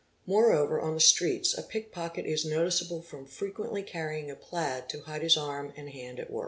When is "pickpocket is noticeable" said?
1.61-3.03